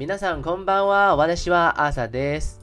[0.00, 1.14] 皆さんこんばんは。
[1.14, 2.58] 私は朝です。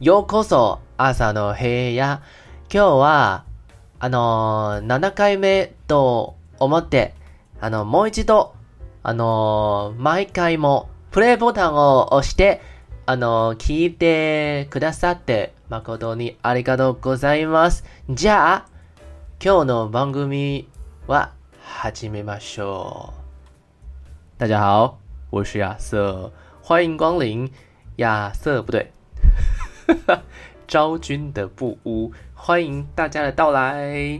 [0.00, 2.20] ようこそ朝の部屋。
[2.68, 3.44] 今日は
[4.00, 7.14] あのー、7回目と思って
[7.60, 8.56] あのもう一度
[9.04, 12.60] あのー、毎回もプレイボタンを押して
[13.06, 17.84] あのー、闻いてくださって诚にありがとうございます。
[18.10, 18.68] じゃあ
[19.40, 20.66] 今日の番组
[21.06, 23.14] は始めましょ
[24.36, 24.40] う。
[24.40, 25.05] 大家好，
[25.36, 26.32] 我是亚瑟，
[26.62, 27.52] 欢迎光临
[27.96, 28.90] 亚瑟不对，
[30.66, 34.18] 昭君的布屋，欢迎大家的到来。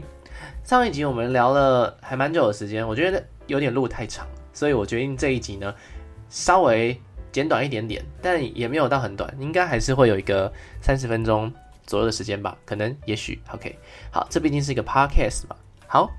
[0.63, 5.73] 上一集我们聊了还蛮久的时间，我觉得有点录太长，所以我决定这一集呢
[6.29, 6.95] 稍微
[7.31, 11.51] 简短一点点，但也没有到很短，应该还是会有一个三十分钟
[11.87, 13.75] 左右的时间吧，可能也许 OK。
[14.11, 15.55] 好，这毕竟是一个 podcast 嘛，
[15.87, 16.11] 好。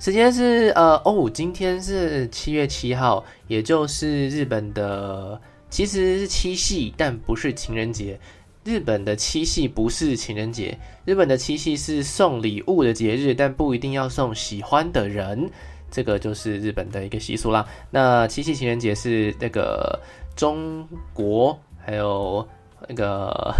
[0.00, 8.18] 时间是呃哦，今天是七月七号，也就是日本的其实是七夕，但不是情人节。
[8.64, 15.50] 日本的七夕不是情人节，日本的七夕是送礼物的节日，但不一定要送喜欢的人。
[15.90, 17.66] 这个就是日本的一个习俗啦。
[17.90, 20.00] 那七夕情人节是那个
[20.34, 22.48] 中国还有
[22.88, 23.54] 那个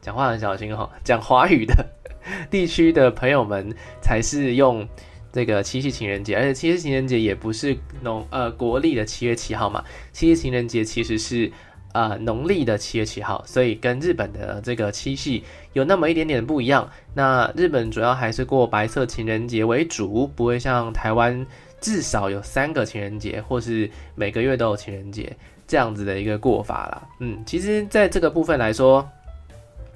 [0.00, 1.86] 讲话很小心哦，讲华语的
[2.50, 4.84] 地区的朋友们 才是用。
[5.30, 11.52] 这个七夕情人节，而且七夕情人节也不是农呃国历的七月七号嘛，七夕情人节其实是
[11.92, 16.90] 呃农历的七月七号，所以跟日本的这个七夕有那么一点点不一样。
[17.14, 21.46] 那日本主要还是过白色情人节为主，不会像台湾
[21.78, 27.08] 至少有三个情人节，或是每个月都有情人节这样子的一个过法啦。
[27.20, 29.06] 嗯，其实在这个部分来说，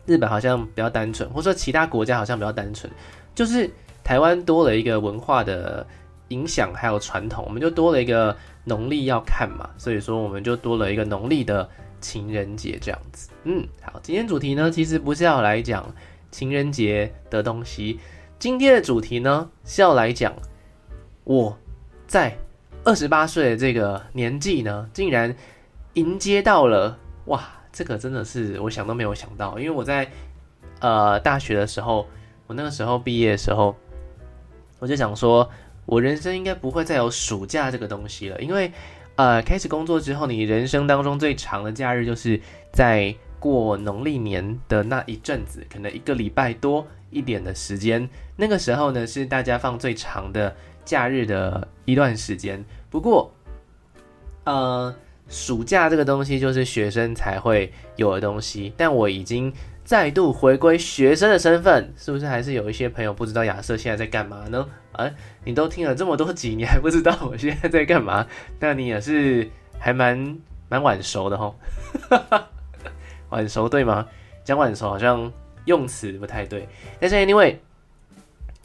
[0.05, 2.93] 日本好像比较单纯，或者说其他国家好像比较单纯，
[3.35, 3.71] 就是。
[4.05, 5.87] 台湾多了一个文化的
[6.29, 11.69] 影响，还有传统，我们就多了一个农历要看嘛，所以说我们就多了一个农历的
[12.01, 13.29] 情人节这样子。
[13.45, 15.95] 嗯，好，今天主题呢，其实不是要来讲
[16.31, 18.01] 情人节的东西，
[18.39, 20.33] 今天的主题呢是要来讲
[21.25, 21.57] 我
[22.07, 22.37] 在
[22.83, 25.37] 二十八岁的这个年纪呢，竟然
[25.95, 30.11] 迎接到了哇，这个真的是我想都没有想到，因为我在
[30.81, 32.09] 呃大学的时候，
[32.47, 33.77] 我那个时候毕业的时候。
[34.83, 35.49] 我就想说，
[35.87, 38.73] 我人生应该不会再有暑假这个东西了，因为，
[39.15, 42.41] 呃，开始工作之后，你人生当中最长的假日就是
[42.73, 48.11] 在过农历年的那一阵子，可能一个礼拜多一点的时间。
[48.35, 50.53] 那个时候呢，是大家放最长的
[50.85, 52.65] 假日的一段时间。
[52.91, 53.33] 不过，
[54.43, 54.93] 呃，
[55.29, 59.53] 暑假这个东西就是学生才会有的东西，但我已经。
[59.85, 64.67] 再度回归学生的身份，是不是还是有一些朋友不知道亚瑟现在在干嘛呢？
[64.93, 65.11] 啊，
[65.45, 68.27] 你都听了这么多集，你还不知道我现在在干嘛？
[68.61, 70.39] 那你也是还蛮
[70.69, 71.55] 蛮晚熟的哈，
[73.31, 74.07] 晚熟对吗？
[74.45, 75.33] 讲晚熟好像
[75.65, 76.69] 用词不太对。
[77.01, 77.57] 但是 anyway，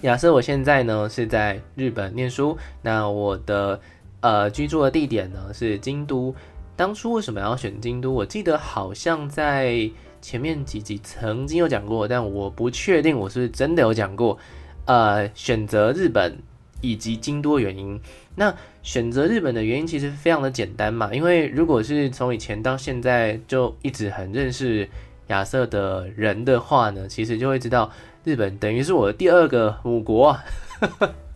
[0.01, 3.79] 亚瑟我现在呢是在日本念书，那我的
[4.21, 6.35] 呃居住的地点呢是京都。
[6.75, 8.13] 当初为什么要选京都？
[8.13, 9.89] 我记得好像在。
[10.27, 14.37] 前面几集曾经有讲过，但我不确定我是真的有讲过。
[14.83, 16.39] 呃，选择日本
[16.81, 17.97] 以及京都的原因。
[18.35, 24.89] 那选择日本的原因其实非常的简单嘛，因为如果是从以前到现在就一直很认识
[25.27, 27.89] 亚瑟的人的话呢，其实就会知道
[28.25, 30.43] 日本等于是我的第二个母国啊，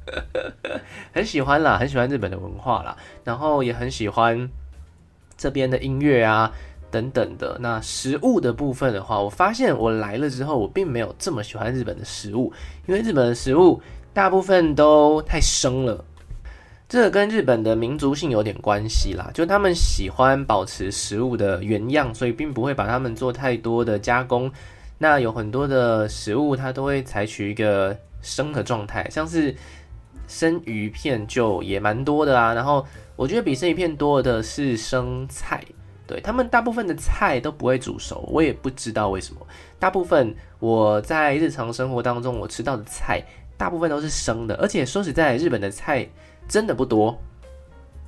[1.15, 4.49] 很喜欢啦，很喜欢日本的文化啦，然后也很喜欢
[5.37, 6.51] 这边的音乐啊。
[6.91, 12.51] 等等的，那食物的部分的话，我发现我来了之后，我并没有这么喜欢日本的食物，
[12.85, 13.81] 因为日本的食物
[14.13, 16.03] 大部分都太生了。
[16.89, 24.51] 这跟日本的民族性有点关系啦，就他们喜欢保持食物的原样，所以并不会把它们做太多的加工。
[24.97, 29.55] 那有很多的食物，它都会采取一个生的状态，像是
[30.27, 32.53] 生鱼片就也蛮多的啊。
[32.53, 35.63] 然后我觉得比生鱼片多的是生菜。
[36.07, 39.47] 对，他们大部分的菜都不会煮熟，我也不知道为什么。
[39.79, 43.23] 大部分我在日常生活当中我吃到的菜，
[43.55, 46.05] 大部分都是生的，而且说实在，日本的菜
[46.49, 47.17] 真的不多。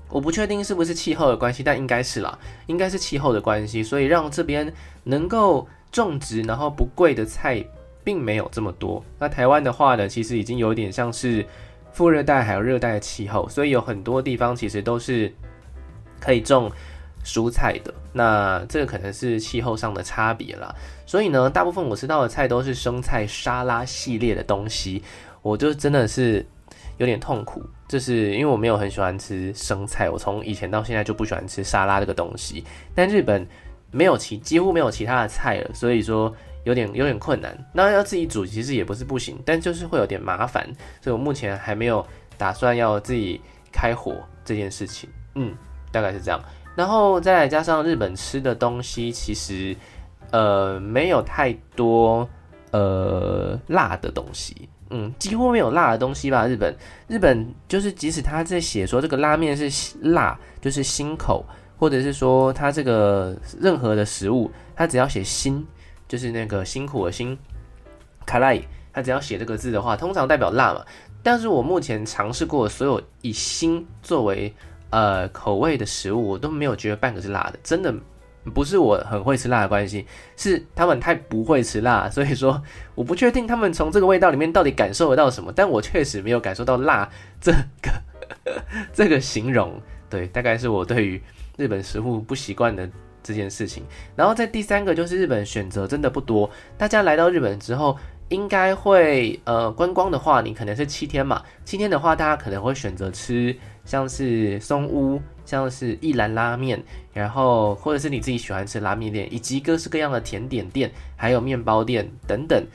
[0.09, 2.37] 我不确定是不是气候的关系，但应该是啦，
[2.67, 4.71] 应该是气候的关系，所以让这边
[5.03, 7.63] 能够种植然后不贵的菜
[8.03, 9.01] 并没有这么多。
[9.17, 11.45] 那台湾的话呢，其实已经有点像是
[11.93, 15.33] 副热带还有热带的气候，所以有很多地方其实都是
[16.19, 16.69] 可以种。
[17.23, 20.73] 蔬菜的，那这个可能是气候上的差别啦，
[21.05, 25.01] 所以呢，大部分我吃到的菜都是生菜沙拉系列的东西，
[25.41, 26.45] 我就真的是
[26.97, 32.63] 有点痛苦，就是因为我没有很喜欢吃生菜，我从以前到现在就不喜欢吃沙拉这个东西。
[32.93, 33.47] 但日本
[33.89, 36.33] 没有其几乎没有其他的菜了，所以说
[36.65, 37.57] 有点有点困难。
[37.73, 40.67] 那要自己煮其实也不是不行，但就是会有点麻烦，
[41.01, 42.05] 所以我目前还没有
[42.37, 43.39] 打算要自己
[43.71, 45.09] 开火这件事情。
[45.35, 45.55] 嗯，
[45.91, 46.39] 大概是这样。
[46.75, 49.75] 然后再加上日本吃的东西，其实
[50.31, 52.27] 呃没有太多
[52.71, 54.69] 呃辣的东西。
[54.89, 56.45] 嗯，几乎没有辣的东西吧？
[56.45, 56.75] 日本，
[57.07, 61.43] 日本就是即使他在写说这个拉面是辣，就是辛口，
[61.79, 65.65] 或者是说他这个任何的食物，他只要写辛，
[66.07, 67.35] 就是那个辛苦的辛，
[68.23, 68.61] 卡拉伊，
[68.91, 70.85] 他只要写这个字的话，通常代表辣嘛。
[71.23, 74.53] 但是我目前尝试过所有以辛作为
[74.93, 77.93] 呃口味的食物，我都没有觉得半个是辣的，真的。
[78.53, 80.05] 不是我很会吃辣的关系，
[80.35, 82.61] 是他们太不会吃辣，所以说
[82.93, 85.49] 我不确定他们从这个味道里面到底感受得到什么。
[85.55, 87.09] 但我确实没有感受到辣
[87.39, 87.89] 这个
[88.91, 91.21] 这个形容，对，大概是我对于
[91.55, 92.89] 日本食物不习惯的
[93.23, 93.85] 这件事情。
[94.13, 97.97] 然后在第三个就是日本选择真的不多，大家来到日本之后，
[98.27, 105.21] 应该会呃观光的话，你可能是七天嘛，七天的话，大家可能会选择吃像是松屋。
[105.45, 106.81] 像是一兰拉面，
[107.11, 112.65] 然后或者是你自己喜欢吃拉面店，以及各式各样的甜点店，还有面包店等等。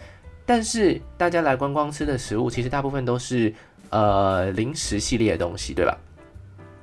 [0.44, 3.52] 但是大家来观光吃的食物，其实大部分都是
[3.88, 5.96] 呃零食系列的东西，对吧？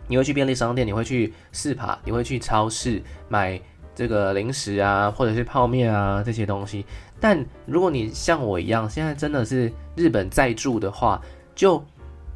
[0.07, 2.99] 你会去便利商店，你会去四爬，你会去超市
[3.29, 3.61] 买
[3.93, 6.83] 这个零食啊，或者是泡面啊这些东西。
[7.19, 11.21] 但如果你像我一样，现在真的是日本在住的话，
[11.53, 11.85] 就。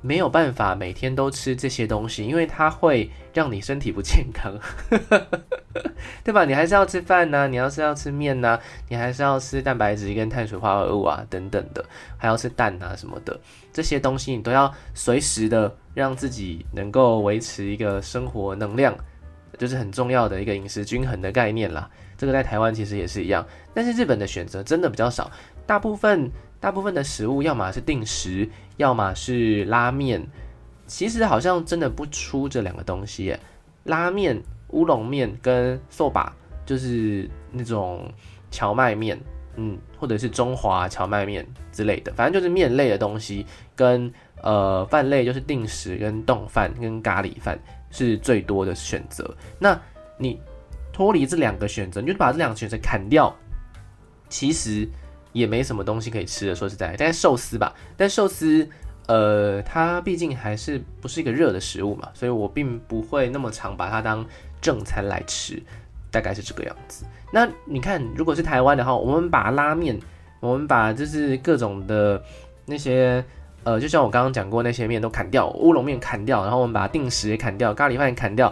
[0.02, 4.58] 没有办法每天都吃这些东西， 因为它会让你身体不健康，
[6.24, 6.46] 对吧？
[6.46, 11.84] 你还是要吃饭呢，你要是要吃面呢，你还是要吃蛋白质跟碳水化合物啊等等的，
[12.18, 13.40] 还要吃蛋啊什么的，
[13.74, 18.96] 这些东西你都要随时的让自己能够维持一个生活能量，
[19.58, 21.90] 就是很重要的一个饮食均衡的概念啦。
[22.18, 25.30] 这个在台湾其实也是一样，但是日本的选择真的比较少，
[25.66, 26.32] 大部分。
[26.62, 28.46] 大部分的食物要么是定时，
[28.80, 30.26] 要么是拉面。
[30.88, 33.36] 其实好像真的不出这两个东西。
[33.84, 36.30] 拉面、乌龙面跟 soba
[36.66, 38.10] 就是那种
[38.50, 39.20] 荞麦面，
[39.56, 43.46] 嗯，或者是中华荞麦面之类的，反正就是面类的东西。
[43.76, 44.12] 跟
[44.42, 47.60] 呃饭类就是定食跟冻饭跟咖喱饭
[47.92, 49.36] 是最多的选择。
[49.60, 49.80] 那
[50.18, 50.42] 你
[50.94, 53.36] 脱离这两个选择，你就把这两个选择砍掉，
[54.30, 54.88] 其实。
[55.32, 58.68] 也没什么东西可以吃的，说实在，但是寿司吧，但寿司，
[59.08, 64.26] 呃，它毕竟还是不是一个热的食物嘛，所以我并不会那么常把它当
[64.62, 65.62] 正餐来吃，
[66.12, 67.06] 大概是这个样子。
[67.32, 70.00] 那你看，如果是台湾的话，我们把拉面，
[70.40, 72.22] 我们把就是各种的
[72.66, 73.24] 那些，
[73.64, 78.52] 呃，就像我刚刚讲过那些面都砍掉，乌龙面砍掉，然后我们把定食也砍掉，咖喱饭也砍掉，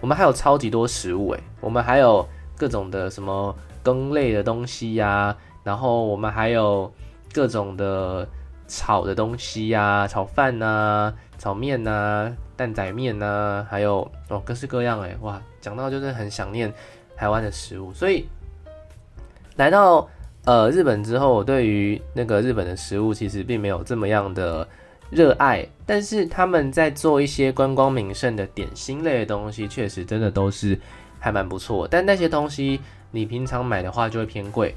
[0.00, 6.92] 我们还有超级多食物诶，我们还有各种的什么羹类的东西呀、然后我们还有
[7.32, 8.28] 各种的
[8.68, 16.72] 炒的东西呀、炒饭呐、炒面呐、啊，担仔面呐、还有哦各式各样哎，哇，讲到就是很想念
[17.16, 17.92] 台湾的食物。
[17.92, 18.28] 所以
[19.56, 20.08] 来到
[20.44, 24.68] 呃日本之后，我对于那个日本的食物其实并没有这么样的
[25.10, 30.78] 热爱，但是他们在做一些观光名胜的点心类的东西，确实真的都是
[31.18, 31.88] 还蛮不错。
[31.88, 34.74] 但那些东西你平常买的话就会偏贵。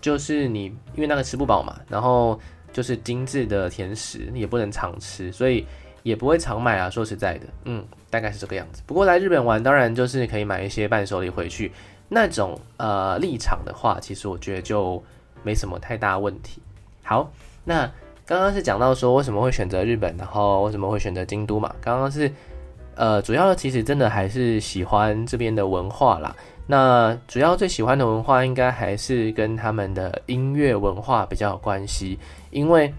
[0.00, 2.38] 就是你，因为那个吃不饱嘛，然后
[2.72, 5.66] 就是精致的甜食，也不能常吃，所以
[6.02, 6.88] 也不会常买啊。
[6.88, 8.82] 说实在的，嗯，大概是这个样子。
[8.86, 11.72] 不过来日本玩，当然就是可以买一些伴手礼回去。
[12.08, 15.02] 那种呃立场的话，其实我觉得就
[15.42, 16.62] 没什么太大问题。
[17.02, 17.30] 好，
[17.64, 17.90] 那
[18.24, 21.74] 刚刚是讲到说为什么会选择日本，然后为什么会选择京都嘛？
[21.82, 22.32] 刚刚是
[22.94, 26.34] 呃主要，其实真的还是喜欢这边的文化啦。
[26.70, 32.18] 那主要最喜欢的文化应该还是跟他们的音乐文化比较有关系，
[32.50, 32.92] 因为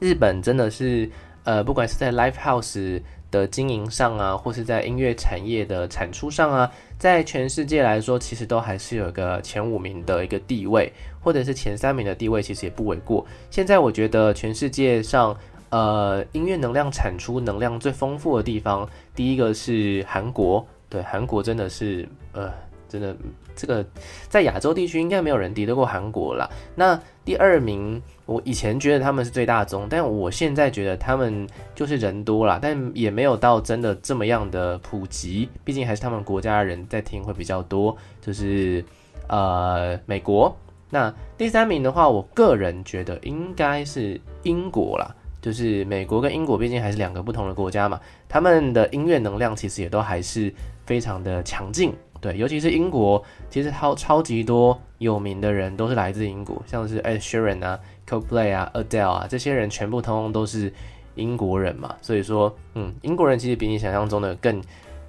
[0.00, 1.08] 日本真的是
[1.44, 13.24] 呃，不管是在 live house 的经营上啊，或是在音乐产业的产出上啊，在全世界来说，其实都还是有个前五名的一个地位，或者是前三名的地位，其实也不为过。
[13.48, 15.36] 现在我觉得全世界上
[15.70, 22.52] 呃，音乐能量产出能量最丰富的地方，第一个是韩国，对，韩国真的是呃。
[22.92, 23.16] 真的，
[23.56, 23.84] 这个
[24.28, 26.46] 在亚洲地区应该没有人敌得过韩国啦。
[26.74, 35.48] 那第二名，我以前觉得他们是最大宗，但我现在觉得他们就是人多啦，但也没有到真的这么样的普及。
[35.64, 38.84] 毕竟还是他们国家的人在听会比较多，就是
[39.28, 40.54] 呃美国。
[40.90, 45.14] 那第三名的话，我个人觉得应该是英国啦。
[45.40, 50.54] 就是美国跟英国毕竟还是两个不同的国家嘛，他们的音乐能量其实也都还是
[50.86, 51.92] 非常的强劲。
[52.22, 57.76] 对，尤其是英国，其实超超级多有名的人都是来自英国，像是 Ed Sheeran 啊、
[58.08, 60.72] Coldplay 啊、Adele 啊，这些人全部通通都是
[61.16, 61.96] 英国人嘛。
[62.00, 64.62] 所以说，嗯，英国人其实比你想象中的更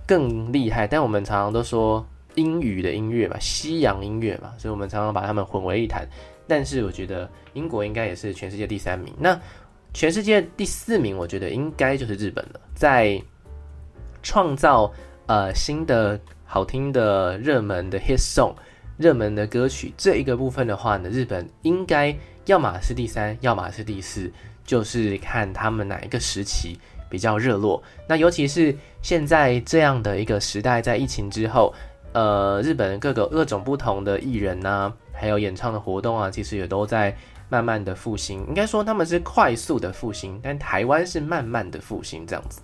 [0.08, 0.88] 更厉害。
[0.88, 2.03] 但我们常常都说
[2.34, 6.08] 英语的音乐嘛，西洋音乐嘛，所以我们常常把他们混为一谈。
[6.48, 9.13] 但是我觉得英国应该也是全世界第三名。
[9.20, 9.39] 那
[9.93, 13.22] 全世界第四名，我觉得应该就是日本了，在
[14.24, 14.91] 创造
[15.27, 16.20] 呃新的。
[16.53, 18.53] 好听的热门的 hit song，
[18.98, 24.31] 热门的歌曲这一个部分的话呢，日本应该要么是第三，要么是第四，
[24.63, 26.79] 就是看他们哪一个时期
[27.10, 27.81] 比较热络。
[28.07, 31.74] 那尤其是现在这样的一个时代，在疫情之后，
[32.12, 37.17] 呃，日本各个各种不同的艺人啊，还有演唱的活动啊，其实也都在
[37.50, 38.45] 慢慢的复兴。
[38.48, 42.62] 应该说他们是快速的复兴，但台湾是慢慢的复兴这样子。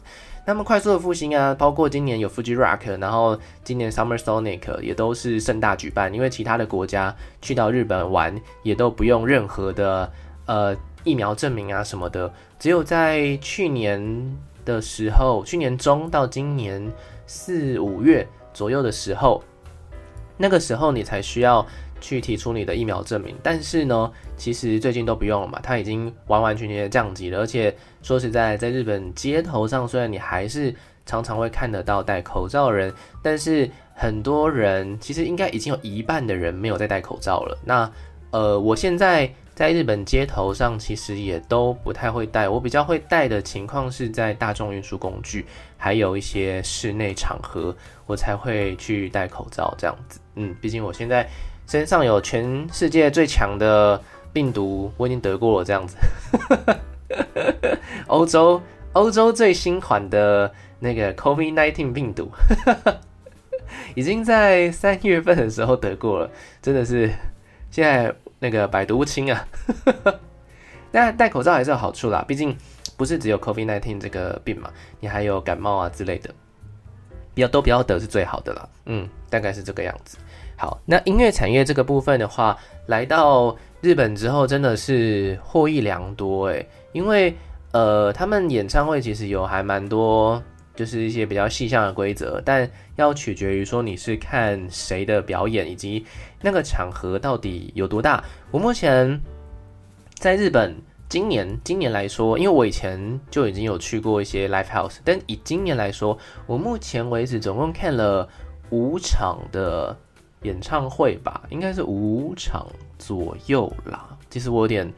[0.49, 6.11] 他们快速的复兴啊，包括今年有 Fuji Rock，然后今年 Summer Sonic 也都是盛大举办。
[6.11, 10.11] 因为其他的国家去到日本玩，也都不用任何的
[10.47, 16.91] 呃疫苗证明啊什么的，只有在去年的时候，去年中到今年
[17.27, 19.43] 四五月左右的时候，
[20.35, 21.63] 那个时候你才需要。
[22.01, 27.39] 去提出你的疫苗证明，但是呢，其实最近都不用了嘛，它已经完完全全的降级了。
[27.39, 30.73] 而且说实在，在日本街头上，虽然你还是
[31.05, 37.57] 常常会看得到戴口罩的人，但是很多人其实应该已经有一半的人没有在戴口罩了。
[37.65, 37.91] 那
[38.31, 45.45] 呃，我现在在日本街头上其实也都不太会戴，我比较会戴的情况是在大众运输工具，
[45.77, 47.75] 还有一些室内场合，
[48.05, 50.19] 我才会去戴口罩这样子。
[50.35, 51.27] 嗯，毕竟我现在。
[51.69, 54.01] 身上有全世界最强的
[54.33, 55.95] 病毒，我已经得过了，这样子。
[58.07, 58.59] 欧洲
[58.93, 62.31] 欧洲最新款的那个 COVID-19 病毒，
[63.93, 67.13] 已经在三月份的时候得过了，真的是
[67.69, 69.47] 现在那个百毒不侵啊。
[70.91, 72.57] 但戴口罩还是有好处啦，毕竟
[72.97, 76.33] 不是只有 COVID-19 这个病嘛，你还有感冒啊之类的，
[77.35, 78.67] 比较都不要得是最好的啦。
[78.87, 80.17] 嗯，大概是这个样子。
[80.59, 87.33] 好，那音乐产业这个部分的话，来到日本之后真的是获益良多诶，因为
[87.71, 90.43] 呃，他们演唱会其实有还蛮多，
[90.75, 96.05] 就是一些比较细项的规则，但要取决于说你是看谁的表演，以及
[96.41, 98.21] 那个场合到底有多大。
[98.51, 99.21] 我目前
[100.15, 100.75] 在日本
[101.07, 108.27] 今年今年来说，因为我以前就已经有去过一些 live house，但以今年来说，我目前为止总共看了
[108.71, 109.95] 五场的。
[110.43, 112.65] 演唱会吧，应该是五场
[112.97, 114.17] 左右啦。
[114.29, 114.89] 其实我有点，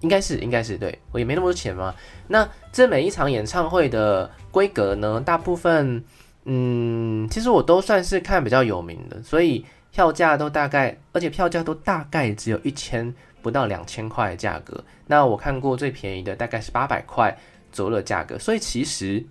[0.00, 1.94] 应该是，应该是，对，我也没那么多钱嘛。
[2.26, 6.02] 那这每一场演唱会的规格呢，大部分，
[6.44, 14.82] 嗯，其实我都算是看比较有名的，所以票价都大概，而且票价都大概只有一千不到两千块的价格。
[15.06, 17.36] 那我看过最便宜的大概是八百块
[17.70, 18.38] 左右的价格。
[18.38, 19.24] 所以其实，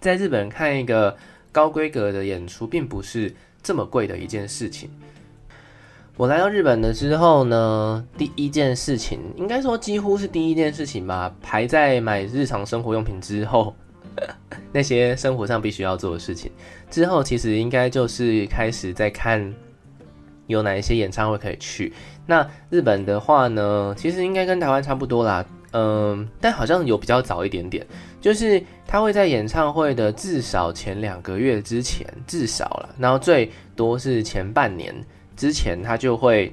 [0.00, 1.16] 在日本看一个
[1.50, 3.34] 高规格的演出，并不是。
[3.62, 4.90] 这么贵的一件事情，
[6.16, 13.74] 我来到日本的之后呢，第一件事情应该说几乎是第一件事情吧，排在买日常生活用品之后，
[14.72, 16.50] 那些生活上必须要做的事情
[16.90, 19.54] 之后，其实应该就是开始在看
[20.46, 21.92] 有哪一些演唱会可以去。
[22.26, 25.44] 那日本的话呢，其实应该跟台湾差不多啦。
[25.72, 27.86] 嗯，但好像有比较早一点点，
[28.20, 34.92] 就是他会在演唱会的至少前两个月之前，至少了，然后最多是前半年
[35.36, 36.52] 之前，他就会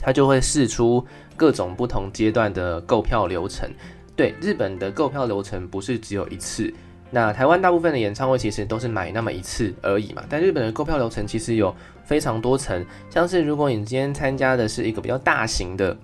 [0.00, 1.04] 他就会试出
[1.36, 3.68] 各种不同阶段的购票流程。
[4.16, 6.72] 对，日本的购票流程不是只有一次，
[7.10, 15.94] 那台湾大部分的演唱会其实都是买那么一次而已嘛，但日本的购票流程其实有非常多层，像是如果你今天参加的是一个比较大型的。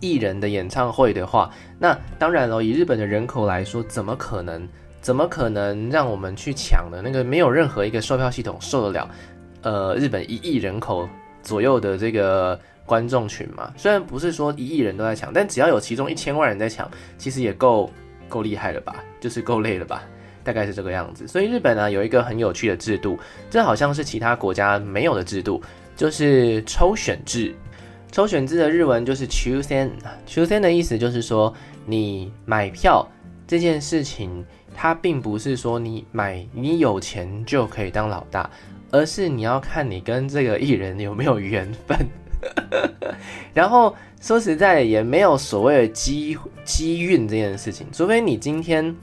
[0.00, 4.68] 艺人的演唱会的话，那当然了，以日本的人口来说，怎么可能？
[5.02, 7.00] 怎么可能让我们去抢呢？
[7.00, 9.08] 那个没有任何一个售票系统受得了，
[9.62, 11.08] 呃，日本一亿人口
[11.44, 13.72] 左右的这个观众群嘛。
[13.76, 17.88] 虽然不是说一亿人都在抢，但只要有其中一千万人在抢，其实也够
[18.28, 18.96] 够厉害了吧？
[19.20, 20.02] 就是够累了吧？
[20.42, 21.28] 大概是这个样子。
[21.28, 23.16] 所以日本呢，有一个很有趣的制度，
[23.48, 25.62] 这好像是其他国家没有的制度，
[25.94, 27.54] 就是抽选制。
[28.16, 31.52] 抽选制的日文就是 choose，choose 的意思就是说，
[31.84, 33.06] 你买票
[33.46, 34.42] 这件事情，
[34.74, 38.50] 它并不是说你买你有钱就可以当老大，
[38.90, 41.94] 而是你要看你跟这个艺人有没有缘分。
[43.52, 48.96] 然后说实在，也没有所谓的机机运这件事情，除非你今天。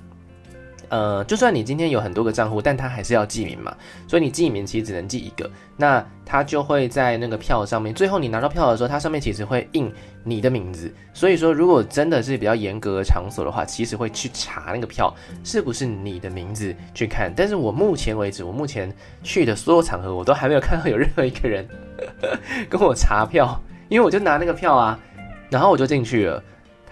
[0.90, 3.76] 呃，就算你今天有很多个账户，但他还是要记名嘛，
[4.08, 9.92] 所以你记名其实只能记一个，那他就会在那个票上面，最后你拿到票的时候，它上面其实会印
[10.24, 10.94] 你的名字。
[11.14, 15.14] 所以说，如果真的是比较严格的场所的话，其实会去查那个票
[15.44, 17.32] 是不是你的名字去看。
[17.36, 21.68] 但是我目前为止，我目前去的所有场合，我都还没有看到有任何一个人
[22.70, 23.60] 跟我查票，
[23.90, 25.00] 因为我就拿那个票啊，
[25.50, 26.44] 然后我就进去了，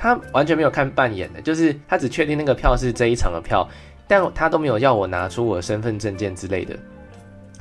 [0.02, 3.70] 他完全没有看半眼的，就是他只确定那个票是这一场的票。
[4.08, 6.76] 但他都没有要我拿出我的身份证件之类的，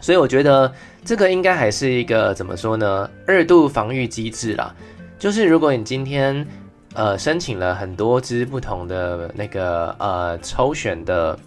[0.00, 0.72] 所以我觉得
[1.04, 3.08] 这个应该还是一个怎么说呢？
[3.24, 4.74] 二度防御机制啦。
[5.16, 6.44] 就是如果你今天
[6.94, 11.38] 呃申请了很多支不同的那个呃抽选的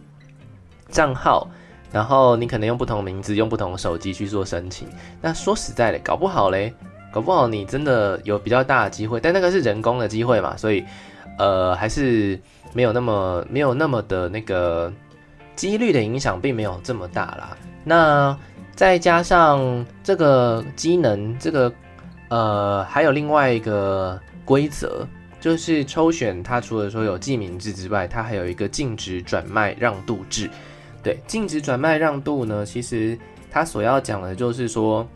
[0.88, 1.50] 账号，
[1.92, 4.88] 然后你可能用不同名字、用不同的手机去做申请，
[5.22, 6.74] 那说实在的，搞不好嘞，
[7.14, 10.84] 搞不好你真的有比较大的机会，但那个是人工的机会嘛，所以
[11.38, 12.38] 呃还是。
[12.76, 14.92] 没有那么没有那么的那个
[15.56, 17.56] 几率的影响，并没有这么大啦。
[17.84, 18.36] 那
[18.74, 21.72] 再加上这个机能，这个
[22.30, 25.06] 呃，还有另外一个规则，
[25.40, 30.50] 就是抽选它除了说有记名制之外，它还有一个禁止转卖让渡制。
[31.04, 33.16] 对，禁止转卖让渡呢，其实
[33.52, 35.08] 它所要讲的就是说。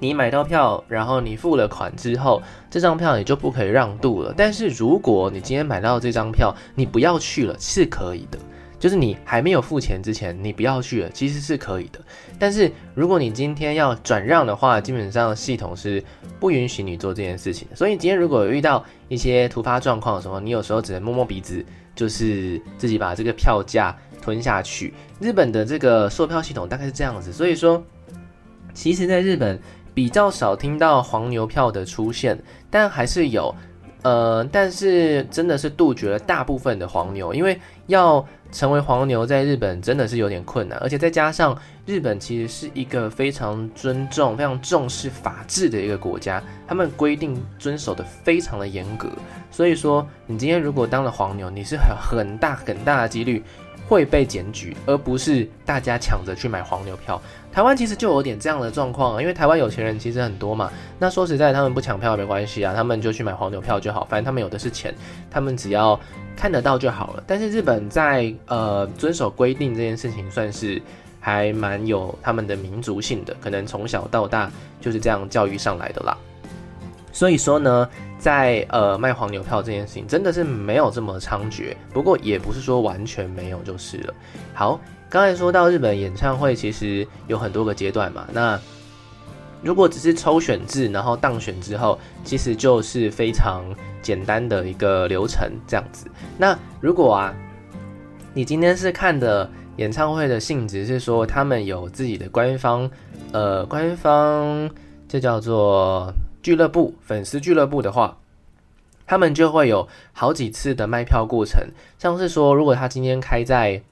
[0.00, 4.34] 你买到票，然后你付了款之后，这张票你就不可以让渡了。
[4.36, 8.38] 但是如果你今天买到这张票，你不要去了，是可以的。
[8.78, 12.00] 就是你还没有付钱之前，你不要去了，其实是可以的。
[12.38, 16.02] 但是如果你今天要转让的话，基本上系统是
[16.38, 17.68] 不允许你做这件事情。
[17.74, 21.62] 所以今天如果遇到一些突发状况的时候，你有时候只能摸摸鼻子，
[21.94, 24.94] 就是自己把这个票价吞下去。
[25.20, 27.84] 日本的这个售票系统大概是这样子，所以说，
[28.72, 29.60] 其实在日本。
[30.00, 32.34] 比较少听到黄牛票的出现，
[32.70, 33.54] 但还是有，
[34.00, 49.06] 呃，但是真的是杜绝了大部分的黄牛，因为要成为黄牛在日本真的是有点困难，而且再加上日本其实是一个非常尊重、非常重视法治的一个国家，他们规定遵守的非常的严格，
[49.50, 53.44] 所以说你今天如果当了黄牛，你是很很大很大的几率
[53.90, 57.20] 会被检举，而不是大家抢着去买黄牛票。
[57.50, 60.70] 台湾其实就有点这样的状况啊，因为台湾有钱人其实很多嘛。
[61.00, 64.94] 那说实在，他们不抢票没关系啊，他们就去买黄牛票就好，反正他们有的是钱，
[65.28, 65.98] 他们只要
[66.36, 67.24] 看得到就好了。
[67.26, 70.80] 但是日本在呃遵守规定这件事情，算是
[71.18, 74.48] 还蛮有他们的民族性的，可能从小到大
[74.80, 76.16] 就是这样教育上来的啦。
[77.12, 84.14] 所以说呢，在呃卖黄牛票这件事情，真的是没有这么猖獗，不过也不是说完全没有就是了。
[84.54, 84.80] 好。
[85.12, 88.28] 刚才说到日本演唱会，其实有很多个阶段嘛。
[88.32, 88.56] 那
[89.60, 93.64] 如果只是抽选制，然后当选之后，其实就是非常
[94.00, 96.06] 简单的一个流程这样子。
[96.38, 97.34] 那如果啊，
[98.32, 102.88] 你今天是看的演唱会的性质是说他们有自己的官方，
[103.32, 104.70] 呃，官方
[105.08, 108.18] 这叫做俱乐部、粉丝俱乐部的话，
[109.06, 111.60] 他们就会有好几次的卖票过程，
[111.98, 113.82] 像是说如果他今天开在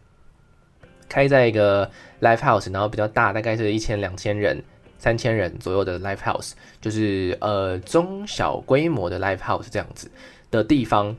[1.08, 4.62] 开在一个 live house，然后比较大，大概是一千两千人、
[4.98, 10.10] 三千人左右的 live house，就是呃中小规模的 live house 这样子
[10.50, 11.16] 的地方。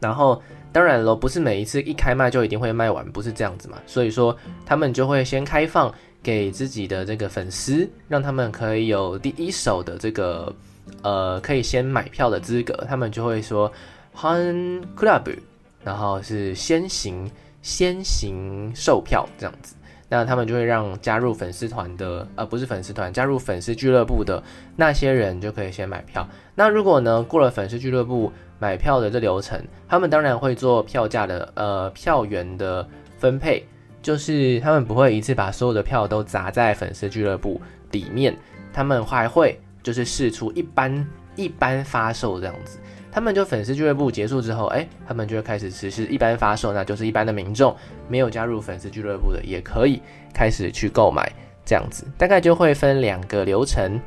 [0.00, 3.78] 然后当然了，不是每一次一开卖就一定会卖完，不是这样子嘛。
[3.86, 10.54] 所以说他们就会先开放给自己的这个粉丝，让他们可以有第一手的这个
[11.02, 12.72] 呃可以先买票的资格。
[12.88, 13.70] 他们就会说
[14.16, 15.36] Han Club，
[15.84, 17.30] 然后是先行。
[17.64, 19.76] 先行售票这样子，
[20.08, 24.42] 那他们就会让加入粉丝团的，呃，不是粉丝团，加入粉丝俱乐部的
[24.74, 26.28] 那些人就可以先买票。
[26.56, 32.84] 那如果呢，过了粉丝俱乐部买票的这流程，他们当然会做票价的，呃，票源的
[33.16, 33.64] 分配，
[34.02, 37.60] 就是他们不会一次把所有的票都砸在粉丝俱乐部
[37.92, 38.36] 里面，
[38.72, 42.78] 他们还会就是试出一般一般发售这样子。
[43.10, 47.76] 他们就粉丝俱乐部结束之后，哎，他们就会开始实施一般发售，那就是一般的民众
[48.08, 50.00] 没有加入粉丝俱乐部的也可以
[50.32, 51.30] 开始去购买，
[51.64, 54.00] 这样子大概就会分两个流程。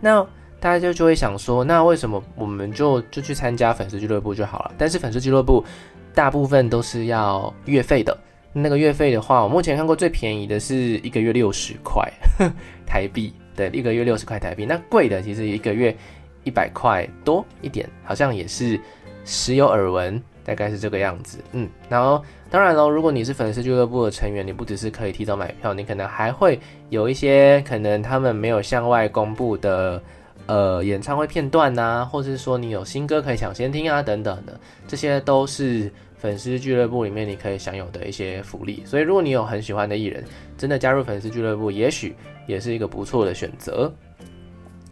[0.00, 0.24] 那
[0.60, 4.72] 大家就就会想说，那为什么我们就就去参加粉丝俱乐部就好了？
[4.78, 5.64] 但是粉丝俱乐部
[6.14, 8.16] 大部分都是要月费的，
[8.58, 12.10] 那个月费的话，我目前看过最便宜的是一个月六十块
[12.86, 14.64] 台币，对，一个月六十块台币。
[14.64, 15.94] 那贵的其实一个月。
[16.44, 18.80] 一百块多一点，好像也是
[19.24, 21.38] 时有耳闻，大概是这个样子。
[21.50, 30.00] 嗯，然后当然喽，如果你是粉丝俱乐部的成员，你不只是可以提早买票，你可能还会有一些可能他们没有向外公布的
[30.46, 38.82] 呃演唱会片段呐、啊，或者是说你有新歌可以抢先听啊等等的，这些都是粉丝俱乐部里面你可以享有的一些福利。
[38.84, 40.24] 所以如果你有很喜欢的艺人，
[40.56, 42.14] 真的加入粉丝俱乐部，也许
[42.46, 43.92] 也是一个不错的选择。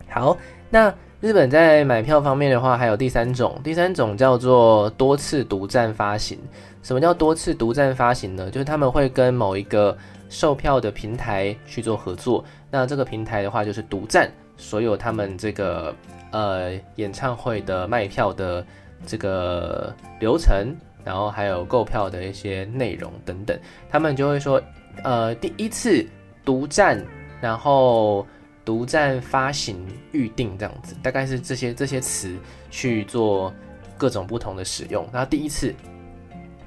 [0.08, 0.36] 好，
[0.70, 6.38] 那日本在买票方面的话，还有第三种，第三种叫做多次独占发行。
[6.82, 8.50] 什么叫多次独占发行呢？
[8.50, 9.96] 就是他们会跟某一个
[10.28, 15.94] 售票的平台去做合作，那这个平台的话就是独占所有他们这个
[16.30, 18.64] 呃演唱会的卖票的
[19.06, 23.58] 这个流程，然后还有购票的一些内容等等，
[23.90, 24.62] 他们就会说
[25.02, 26.06] 呃第一次
[26.44, 27.04] 独占，
[27.40, 28.26] 然后
[28.64, 32.34] 独占发行预定这样子，大概是这些这些词
[32.70, 33.52] 去做
[33.96, 35.74] 各种不同的使用，然后第一次。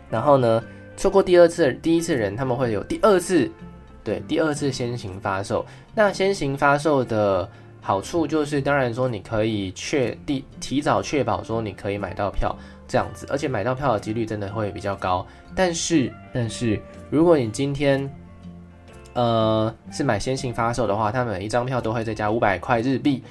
[0.09, 0.63] 然后呢，
[0.95, 3.51] 错过第二次、第一次人，他们会有第二次，
[4.05, 5.65] 对，第二次先行发售。
[5.93, 7.49] 那先行发售的
[7.87, 12.53] 好处就是，当然说你可以确定提早确保说你可以买到票
[12.85, 15.25] 这样子，而且买到票的几率真的会比较高。
[15.55, 16.77] 但是，但是
[17.09, 18.13] 如果你今天
[19.13, 23.23] 呃是买先行发售的话，他们每一张票都会再加五百块日币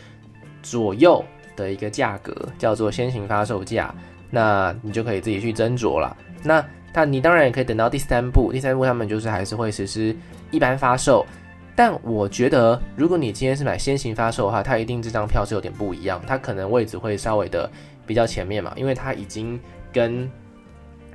[0.62, 1.22] 左右
[1.54, 3.94] 的一个价格，叫做先行发售价。
[4.30, 6.16] 那你就可以自己去斟酌了。
[6.42, 6.64] 那
[6.94, 10.16] 但你当然也可以等到第三步，第三步他们就是还是会实施
[10.50, 11.26] 一般发售。
[11.76, 17.70] 但我觉得，如果你今天是买先行发售的话，它一定这张票是有点不一样，它可能位置会稍微的
[18.06, 19.60] 比较前面嘛，因为它已经
[19.92, 20.28] 跟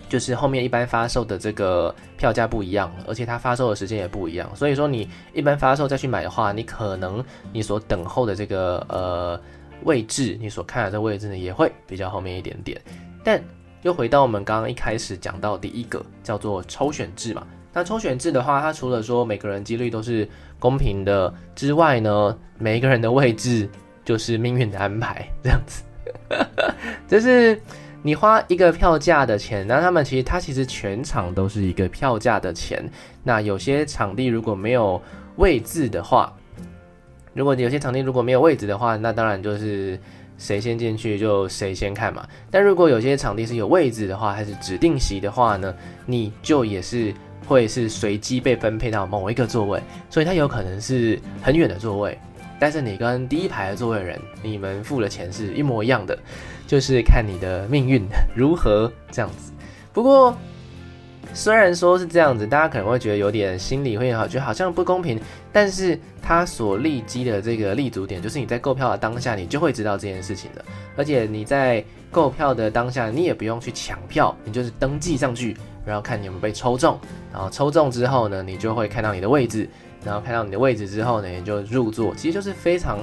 [0.08, 4.50] 就是后面一般发售的这个票价不一样，而且它发售的时间也不一样。
[4.56, 9.42] 所以说你一般发售再去买的话，你可能你所等候的这个呃
[9.84, 12.80] 位置，你所看的这位置呢，也会比较后面一点点，
[13.24, 13.44] 但。
[13.84, 17.48] 又回到我们刚刚一开始讲到第一个，叫做抽选制嘛。
[17.74, 20.28] 那抽选制的话，它除了说每个人几率都是
[20.60, 23.68] 公平的之外呢，每一个人的位置
[24.04, 25.84] 就是命运的安排，这样子。
[27.08, 27.60] 就是
[28.02, 32.84] 你花一个票价的钱，那他们其实它其实全场都是一个票价的钱。
[33.24, 35.02] 那有些场地如果没有
[35.38, 36.34] 位置的话，
[37.34, 40.00] 如果你有些场地如果没有位置的话，那当然就是。
[40.38, 42.28] 谁先进去就谁先看嘛。
[42.50, 45.72] 但如果有些场地是有位置的话，还是指定席的话呢，
[46.08, 47.14] 你就也是
[47.46, 52.18] 会是随机被分配到某一个座位，所以它有可能是很远的座位，
[52.60, 56.18] 但是你跟第一排的座位人，你们付的钱是一模一样的，
[56.68, 59.52] 就是看你的命运如何这样子。
[59.92, 60.36] 不过。
[61.34, 65.18] 虽然说是这样子，大家可能会觉得有点心里会好，觉得好像不公平。
[65.54, 70.66] 但是它所立基的这个立足点，就是你在购票的当下，你就会知道这件事情的。
[70.98, 77.00] 而且你在购票的当下，你也不用去抢票，你就是登记上去，然后看你有没有被抽中。
[77.32, 79.70] 然后抽中之后呢，你就会看到你的位置，
[80.04, 82.14] 然后看到你的位置之后呢，你就入座。
[82.16, 83.00] 其实就是非常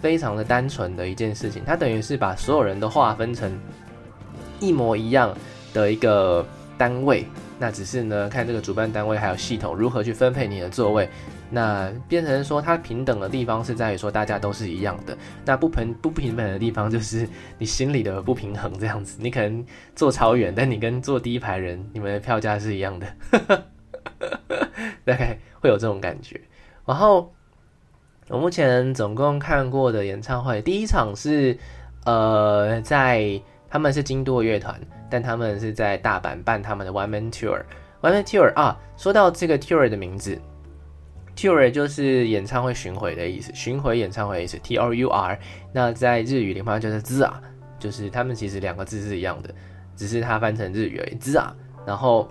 [0.00, 1.62] 非常的单纯的一件事情。
[1.66, 3.50] 它等于是把所有人都划分成
[4.60, 5.36] 一模一样
[5.72, 6.44] 的一个
[6.76, 7.26] 单位。
[7.58, 11.08] 那只是呢，看这个主办单位还有系统如何去分配你的座位。
[11.50, 15.16] 那变成说，它平等的地方是在于说大家都是一样的。
[15.44, 19.18] 那不平不平等的地方就是你心里的不平衡这样子。
[19.20, 23.06] 你可能坐超远，但你跟坐第一排人，你们的票价是一样的，
[25.04, 26.40] 大概会有这种感觉。
[26.84, 27.32] 然后
[28.28, 31.58] 我目前总共看过的演唱会，第一场是
[32.04, 33.40] 呃在。
[33.70, 34.80] 他们是京都乐团，
[35.10, 37.60] 但他们是在大阪办他们的 One Man Tour。
[38.00, 40.40] One Man Tour 啊，说到这个 Tour 的名字
[41.38, 45.38] ，Tour 就是演唱会巡回的意思，巡回演唱会的意思，T R U R。
[45.72, 47.32] 那在日语里面就是 ZA，
[47.78, 49.54] 就是他们其实两个字是一样的，
[49.94, 51.52] 只是它翻成日语而已，ZA。
[51.86, 52.28] 然后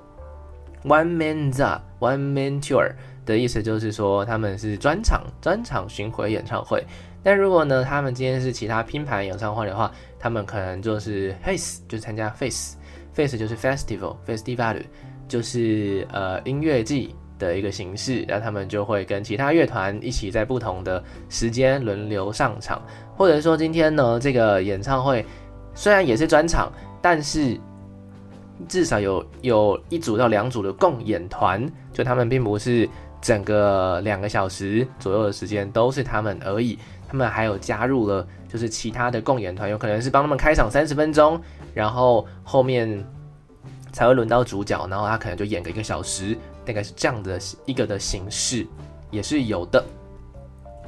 [0.83, 2.91] One Man ZA，One Man Tour
[3.25, 6.83] 的意思就是说他们是专场专场巡回演唱会。
[7.23, 14.81] 但如果呢，他们今天是其他拼盘演唱会的话，他们可能就是 FACE，就参加 FACE，FACE 就是 Festival，Festival
[15.27, 22.81] 就是呃音乐季的一个形式，然后他们就会跟其他乐团一起在不同的时间轮流上场，
[23.15, 25.25] 或者说今天呢，这个演唱会
[25.73, 26.71] 虽然也是专场，
[27.01, 27.59] 但是
[28.67, 32.89] 至少有有一组到两组的共演团，就他们并不是
[33.21, 36.77] 整个两个小时左右的时间都是他们而已。
[37.09, 41.39] 他们还有加入了，就是其他的共演团，有可能是帮他们开场三十分钟，
[41.73, 43.01] 然后后面
[43.93, 46.37] 才会轮到主角，然后他可能就演个一个小时，
[46.67, 48.67] 大概是这样的一个的形式，
[49.09, 49.83] 也是有的。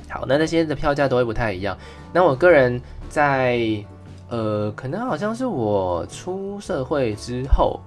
[0.09, 1.77] 好，那那些的票价都会不太一样。
[2.13, 3.83] 那我个人在
[4.27, 7.79] 呃，可能好像是我出社会之后，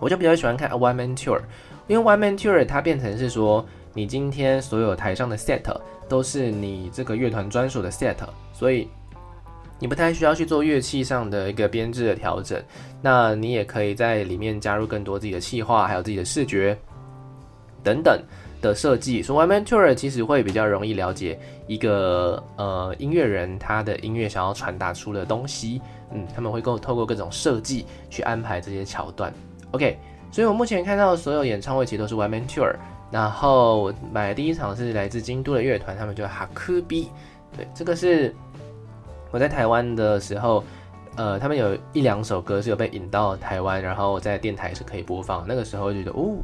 [0.00, 1.40] 我就比较喜欢看 One Man Tour，
[1.86, 5.62] 因为 One Man Tour 它变成是说，你今天所有台上的 set。
[6.08, 8.16] 都是你这个乐团专属的 set，
[8.54, 8.88] 所以
[9.78, 12.58] 你不太需要去做乐器上的一个编制的调整。
[13.02, 16.74] 那你也可以在里面加入更多自己的气化，还有自己的视觉
[17.82, 18.20] 等等
[18.60, 19.22] 的设计。
[19.22, 25.80] 所以 One Man Tour 其实会比较容易了解一个呃音乐人他的音乐想要传达出的东西。
[26.12, 29.32] 嗯，他们会够透过各种设计去安排这些桥段。
[29.72, 29.98] OK，
[30.30, 32.74] 所以我目前看到的所有演唱会其实都是 One Man Tour。
[33.10, 37.08] 然后我买的第一场是来自京都的乐团，他们叫 Hakubi。
[37.56, 38.34] 对，这个是
[39.30, 40.62] 我在台湾的时候，
[41.16, 45.42] 呃，他们有一两首歌是有被引到台湾，然后在电台是可以播放。
[45.48, 46.36] 那个时候就觉得，哦，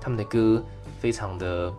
[0.00, 0.60] 他们的歌
[0.98, 1.72] 非常的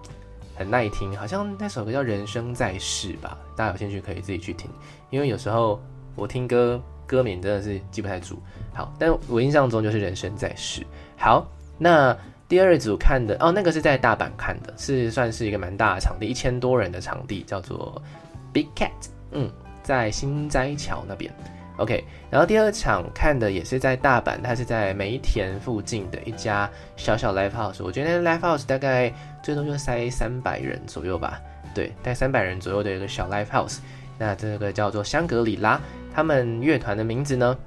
[0.56, 3.38] 很耐听，好像那首歌叫《人生在世》吧。
[3.56, 4.70] 大家有兴趣可以自己去听，
[5.10, 5.82] 因为有时候
[6.16, 8.40] 我听歌歌名真的是记不太住。
[8.74, 10.82] 好，但我印象中就是《人生在世》。
[11.18, 12.18] 好，那。
[12.50, 18.02] 第二组看的哦，那个是在大阪看的，是算是一个蛮大的场地，一千多人的场地，叫做
[18.52, 18.90] Big Cat，
[19.30, 19.52] 嗯，
[19.84, 21.32] 在心斋桥那边。
[21.80, 31.40] OK，然后第二场看的也是在大阪，它是在梅田附近的一家小小 Live House，我觉得 Live House 大概最多就塞三百人左右吧，
[31.74, 33.78] 对，带三百人左右的一个小 Live House。
[34.18, 35.80] 那这个叫做香格里拉，
[36.14, 37.58] 他们乐团的名字呢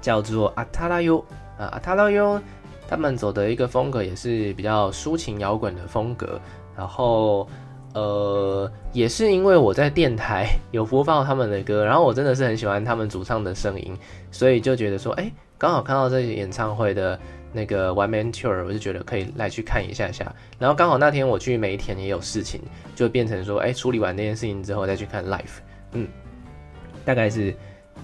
[0.00, 1.18] 叫做阿塔拉优
[1.56, 2.40] 啊，阿塔拉优。
[2.88, 6.38] 他们走的一个风格也是比较抒情摇滚的风格，
[6.76, 7.48] 然后
[7.94, 13.96] 呃，也是因为我在电台 有播放他们的歌，然后我真的是很喜欢他们主唱的声音，
[14.30, 17.18] 所以就觉得说，哎，刚好看到这演唱会的
[17.52, 20.34] 那个 One Man Tour，我就觉得可以来去看一下下。
[20.58, 22.60] 然后刚好那天我去梅田也有事情，
[22.94, 25.60] 就变成说，哎，处理完那件事情之后再去看 Life，
[25.92, 26.08] 嗯，
[27.04, 27.54] 大概是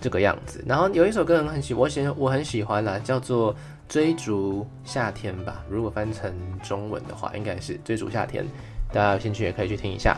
[0.01, 0.65] 这个样子。
[0.67, 3.55] 然后有一首歌很很喜，我喜我很喜欢啦，叫做。
[3.89, 6.31] 追逐夏天吧，如果翻成
[6.63, 8.45] 中文的话，应该是追逐夏天。
[8.93, 10.17] 大家有兴趣也可以去听一下。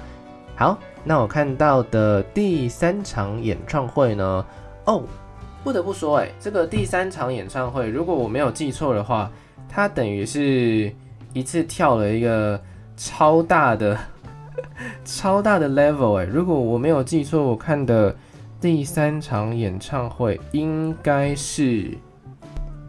[0.56, 4.44] 好，那我看到的第三场演唱会呢？
[4.85, 5.02] 哦，
[5.64, 9.30] 不得不说，哎，这个第三场演唱会，如果我没有记错的话，
[9.68, 10.92] 它等于是
[11.33, 12.61] 一次跳了一个
[12.96, 13.98] 超大的、
[15.04, 18.14] 超大的 level，哎，如果我没有记错，我看的
[18.61, 21.96] 第三场演唱会应该是。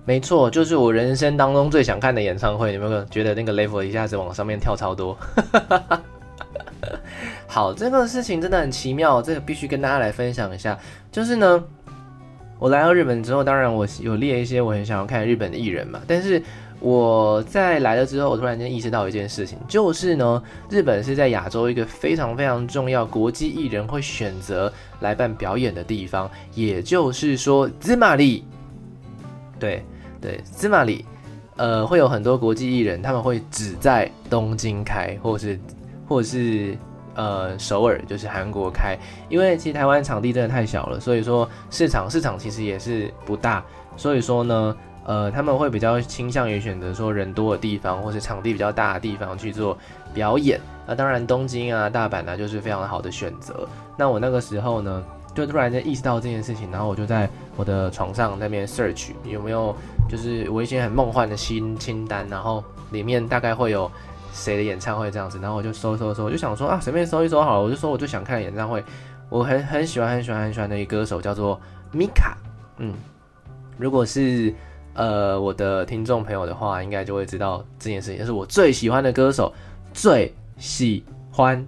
[0.04, 2.72] 没错，就是我人生当中最想看的演唱会。
[2.72, 5.16] 有没有觉得那个 level 一下子往上面跳超多？
[7.48, 10.78] 好，这个事情真的很奇妙，这个必须跟大家来分享一下。
[11.10, 11.64] 就是呢，
[12.58, 16.00] 我来到日本之后，当然我有列一些我很想要看日本的艺人嘛。
[16.06, 16.40] 但是
[16.78, 26.30] 我在来了之后，我突然间意识到一件事情，就是呢，日本是在亚洲一个非常非常重要国际艺人会选择来办表演的地方。
[26.54, 28.42] 也就是说，つまり，
[29.60, 29.82] 对。
[30.18, 31.04] 对，つまり，
[31.56, 35.60] 呃，会有很多国际艺人，他们会只在东京开，或者是，
[36.08, 36.76] 或者是，
[37.14, 38.96] 呃，首尔，就是韩国开，
[39.28, 43.62] 因为其实台湾场地真的太小了，所以说市场市场其实也是不大，
[43.94, 49.76] 所以说呢，呃，他们会比较倾向于选择说人多的地方，或是场地比较大的地方去做
[50.14, 50.58] 表演。
[50.86, 53.68] 那当然，东京啊、大阪啊，就是非常好的选择。
[53.98, 55.04] 那我那个时候呢，
[55.34, 59.75] 就突然间意识到这件事情，然后我就在 我的床上那边 search 有没有，
[60.09, 63.91] 就是我一些很梦幻的新清单，然后里面大概会有
[64.33, 68.83] 谁的演唱会这样子，然后我就搜搜搜，我就想说啊，随便搜一搜好了，我就说我就想看演唱会，
[69.29, 71.59] 我很很喜欢很喜欢很喜欢的一歌手叫做
[71.93, 72.33] Mika，
[72.77, 72.93] 嗯，
[73.77, 74.53] 如果是
[74.93, 79.53] 呃我的听众朋友的话，应该就会知道这件事情，就是我最喜欢的歌手，
[79.93, 81.65] 最喜欢。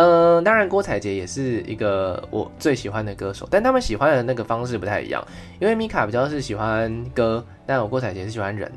[0.00, 5.20] 嗯，当然郭采洁也是一个我最喜欢的歌手，但他们喜欢的那个方式不太一样，
[5.58, 8.70] 因为米卡比较是喜欢歌，但我郭采洁是喜欢人，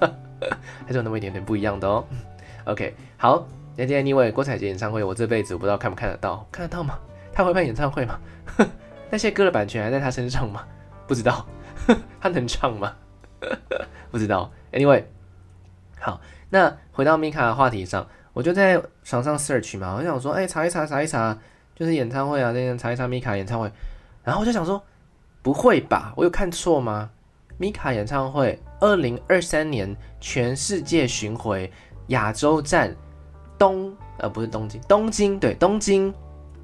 [0.86, 2.02] 还是有那么一点点不一样的哦。
[2.64, 6.98] OK，好，那今天因为郭采洁演唱会，我这辈子我不知道看不看得到，看得到吗？
[7.34, 8.18] 他会办演唱会吗？
[9.10, 10.64] 那些歌的版权还在他身上吗？
[11.06, 11.46] 不知道，
[12.18, 12.94] 他能唱吗？
[14.10, 14.50] 不知道。
[14.72, 15.04] Anyway，
[16.00, 18.08] 好，那回到米卡的话题上。
[18.36, 21.34] 我就在床上 search 嘛，我就想说，哎、查一查，查一查，
[21.74, 23.72] 就是演唱会啊，那天查一查米卡演唱会，
[24.22, 24.82] 然后我就想说，
[25.40, 27.08] 不会吧，我有看错吗？
[27.56, 31.72] 米卡演唱会，二零二三年全世界巡回
[32.08, 32.94] 亚洲站，
[33.56, 36.12] 东呃不是东京，东京对，东京、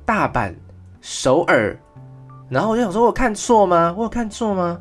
[0.05, 0.55] 大阪、
[1.01, 1.75] 首尔，
[2.51, 3.95] 然后我就想说，我有看错吗？
[3.97, 4.79] 我有看错吗？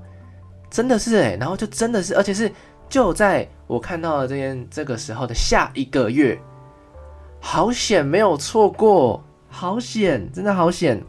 [0.69, 2.51] 真的是哎、然后就真的是，而且是
[2.89, 6.37] 就在我看到的这件这个时候的下一个月。
[7.43, 11.03] 好险没有错过，好险，真的好险。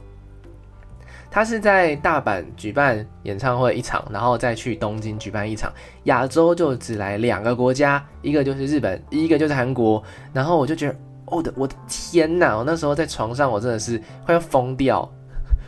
[1.31, 5.73] 他是在大阪举办演唱会一场，然后再去东京举办一场。
[6.05, 10.03] 亚洲就只来两个国家，一个就是日本，一个就是韩国。
[10.33, 12.57] 然后我就觉得，我的我的天哪！
[12.57, 15.09] 我那时候在床上，我真的是快要疯掉。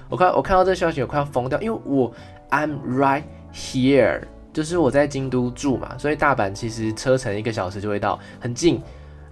[0.09, 2.13] 我快我看到这消息，我快要疯掉，因为我
[2.51, 3.23] I'm right
[3.55, 4.21] here，
[4.53, 8.83] 就是我在京都住嘛，所以大阪其实车程一个小时就会到，很近。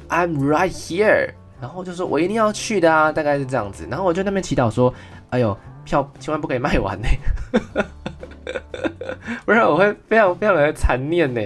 [0.08, 3.86] I'm right here，然后就说我一定要去的啊，大概是这样子。
[3.90, 4.92] 然后我就那边祈祷说，
[5.30, 7.08] 哎呦，票千万不可以卖完呢，
[9.44, 11.40] 不然我会非常非常的残念呢。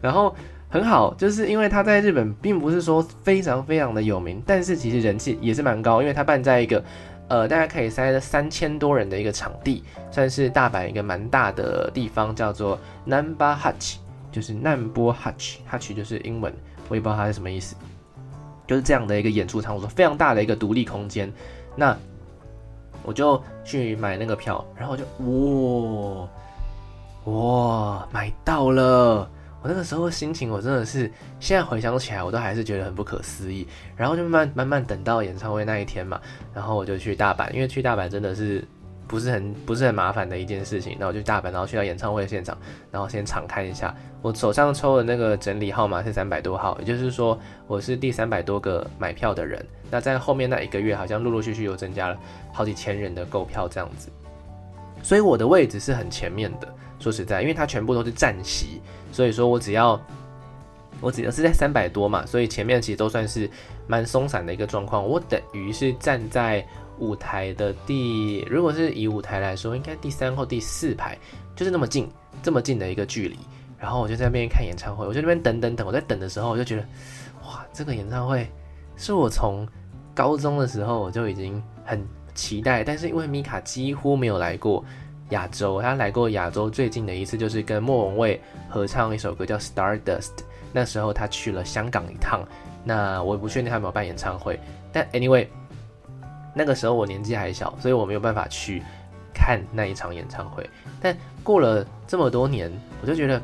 [0.00, 0.34] 然后
[0.68, 6.82] 很好，就是因为他在日本并不是说非常非常的有名，但是其实人气也是蛮高，因为他办在一个。
[7.28, 13.94] 呃，大概可以塞了三千多人的一个场地，算是大阪一个蛮大的地方，叫做 Namba Hatch，
[14.30, 16.52] 就是难波 Hatch，Hatch 就是英文，
[16.90, 17.74] 我也不知道它是什么意思，
[18.66, 21.32] 就是这样的一个演出场所，非常大的一个独立空间。
[21.76, 21.96] 那
[23.02, 26.28] 我就去买那个票，然后就哇
[27.32, 29.28] 哇买到了。
[29.62, 33.64] 我那个时候心情，我真的是现在回想起来，我都还是觉得很不可思议。
[33.96, 36.20] 然后就慢慢慢慢等到演唱会那一天嘛，
[36.52, 38.66] 然后我就去大阪，因为去大阪真的是
[39.12, 40.92] 不是很不是很麻烦的一件事情。
[40.92, 42.56] 然后我就大阪，然后去到演唱会现场，
[42.90, 43.94] 然后先场看一下。
[44.22, 49.62] 我手上抽的那个整理号码是三百多号，也就是说我是第三百多个买票的人。
[49.90, 52.16] 那在后面那一个月，好像陆陆续续又增加了
[52.54, 54.08] 好几千人的购票这样子，
[55.02, 56.74] 所以我的位置是很前面的。
[56.98, 58.80] 说实在，因为它全部都是站席，
[59.12, 60.00] 所以说我只要
[61.00, 63.50] 我只要是在三百多嘛，所以前面其实都算是
[63.88, 65.04] 蛮松散的一个状况。
[65.04, 66.64] 我等于是站在
[67.02, 71.18] 舞台的第，如果是以舞台来说，应该第三或第四排，
[71.56, 72.08] 就是那么近，
[72.44, 73.36] 这么近的一个距离。
[73.76, 75.84] 然后我就在那边看演唱会，我就在那边等等等。
[75.84, 76.82] 我在等的时候，我就觉得，
[77.44, 78.48] 哇，这个演唱会
[78.96, 79.66] 是我从
[80.14, 84.84] 高中的时候我就已经很期待，但是因为米卡几乎没有来过。
[85.30, 90.04] 亚洲，他来过亚洲最近的一次就是跟莫文蔚合唱一首歌叫《Stardust》，
[90.74, 92.46] 那时候他去了香港一趟。
[92.84, 94.60] 那我也不确定他有没有办演唱会，
[94.92, 95.46] 但 anyway，
[96.54, 98.82] 那个时候我年纪还小，所以我没有办法去
[99.34, 100.68] 看那一场演唱会。
[101.00, 103.40] 但过了这么多年，我就觉得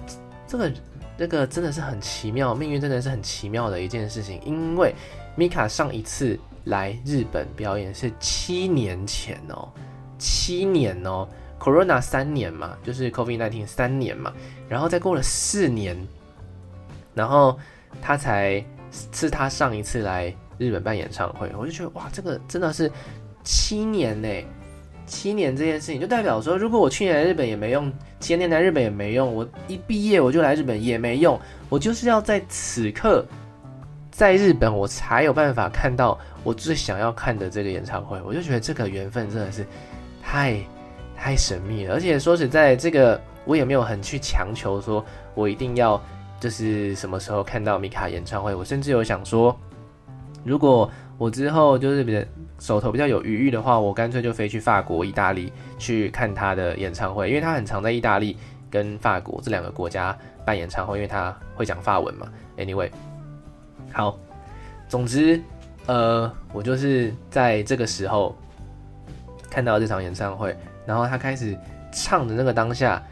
[0.47, 0.73] 这个
[1.17, 4.41] 这个真的是很奇妙，命运真的是很奇妙的一件事情。
[4.45, 4.95] 因为
[5.37, 9.69] 米卡上一次来日本表演是七年前哦，
[10.19, 11.29] 七年哦。
[11.61, 14.33] Corona 三年嘛，就是 COVID-19 三年嘛，
[14.69, 15.97] 然后再过了四年，
[17.15, 17.59] 然后
[18.01, 18.65] 他才
[19.13, 22.91] 是他上一次来日本办演唱会，我就觉得哇，这个真的是
[23.43, 24.29] 七年呢，
[25.07, 33.25] 七年这件事情就代表说，如果我去年来日本也没用，前年来日本也没用，我一毕业我就来日本也没用，我就是要在此刻
[34.11, 39.67] 在日本，我才有办法看到我最想要看的这个演唱会，我就觉得这个缘分真的是
[40.23, 40.59] 太。
[41.21, 46.01] 太神秘了，而且说实在，这个我也没有很去强求，说我一定要
[46.39, 48.55] 就是什么时候看到米卡演唱会。
[48.55, 49.59] 我甚至有想说，
[50.45, 52.21] 如果我之后就是比较
[52.59, 58.37] 手头比较有余裕的话，我干脆就飞去法国、意大利去看他的演唱会，因为他很常在意大利
[58.71, 62.29] 跟法国这两个国家办演唱会，因为他会讲法文嘛。
[62.57, 62.91] Anyway，
[63.93, 64.19] 好，
[64.89, 65.41] 总之，
[65.87, 68.37] 呃，我就是在这个时候
[69.51, 70.57] 看到这场演唱会。
[70.87, 71.55] 然后他开始
[71.93, 73.03] 唱的那个当下，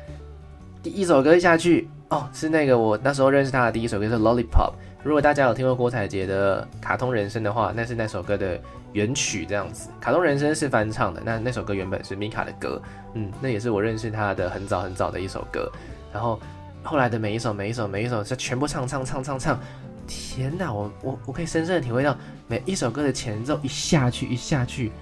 [0.82, 4.70] 第一首歌下去，哦，是那个我那时候认识他的第一首歌是《Lollipop》。
[5.02, 8.60] 如果大家有听过郭采洁的《卡通人生》的话，那是那首歌的
[8.92, 9.88] 原曲这样子。
[10.02, 12.80] 《卡通人生》是翻唱的，那那首歌原本是米卡的歌，
[13.14, 15.70] 嗯，那也是我认识他的很早很早的一首歌。
[16.12, 16.40] 然后
[16.84, 19.58] 后来的每一首每一首每一首是全部唱唱唱唱唱，
[20.06, 22.16] 天哪，我我我可以深深的体会到
[22.46, 24.92] 每一首歌的前奏一下去一下去，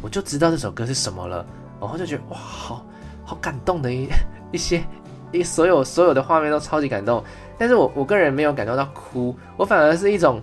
[0.00, 1.44] 我就知道这首歌是什么了。
[1.80, 2.86] 然后就觉得哇，好
[3.24, 4.08] 好感动的一
[4.52, 4.82] 一些
[5.32, 7.22] 一所有所有的画面都超级感动，
[7.58, 10.42] 但是我我个人没有感动到哭，我反而是一种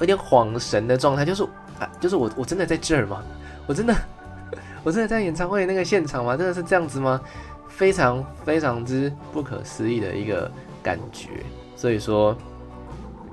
[0.00, 1.42] 有点恍神的状态，就是
[1.78, 3.22] 啊，就是我我真的在这儿吗？
[3.66, 3.94] 我真的
[4.84, 6.36] 我真的在演唱会那个现场吗？
[6.36, 7.20] 真的是这样子吗？
[7.68, 10.50] 非常非常之不可思议的一个
[10.82, 11.30] 感觉，
[11.74, 12.36] 所以说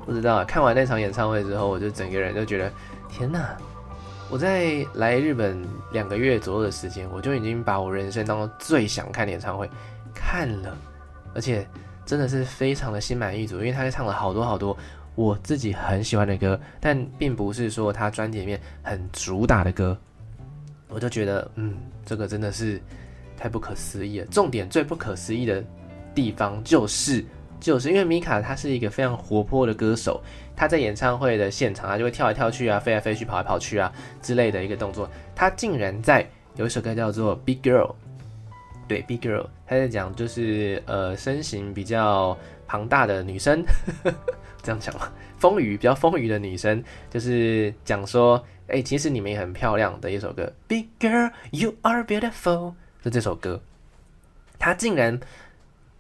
[0.06, 2.72] 不知道啊，看完那场演唱会之后，我就整个人就觉得
[3.08, 3.56] 天哪！
[4.32, 5.62] 我在来日本
[5.92, 9.70] 两个月左右的时间，我就已经把我人生当中最想看的演唱会
[10.24, 10.78] 看了，
[11.34, 11.68] 而且
[12.06, 14.78] 真的是非常的心满意足，因为他唱了好多好多
[15.16, 19.98] 我自己很喜欢的歌，但并不是说他专辑里面很主打的歌，
[20.88, 22.82] 我就觉得，嗯，这个真的是
[23.36, 24.26] 太不可思议了。
[24.28, 25.64] 重点最不可思议的
[26.14, 27.26] 地方就是。
[27.60, 30.20] 就是因为米卡他是一个非常活泼的歌手，
[30.56, 35.08] 他在演唱会的现场，他就会跳来跳去啊，飞来飞去，跑来跑去啊之类的一个动作。
[35.36, 37.86] 他竟然在有一首歌叫做《Big Girl》，
[38.92, 42.38] 对，《Big Girl》，他在讲就是呃身形比较
[42.68, 43.64] 庞大的女生，
[44.62, 53.62] 这样讲嘛，丰腴比较丰腴的女生，就是讲说，哎、其实你们也很漂亮的一首歌，Big Girl You Are Beautiful，就这首歌，
[54.60, 55.18] 她竟然